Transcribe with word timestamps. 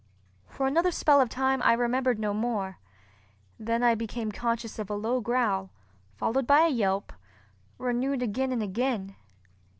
For 0.47 0.65
another 0.65 0.89
spell 0.89 1.21
of 1.21 1.29
time 1.29 1.61
I 1.61 1.73
remembered 1.73 2.17
no 2.17 2.33
more. 2.33 2.79
Then 3.59 3.83
I 3.83 3.93
became 3.93 4.31
conscious 4.31 4.79
of 4.79 4.89
a 4.89 4.95
low 4.95 5.21
growl, 5.21 5.69
followed 6.15 6.47
by 6.47 6.61
a 6.65 6.69
yelp, 6.69 7.13
renewed 7.77 8.23
again 8.23 8.51
and 8.51 8.63
again. 8.63 9.15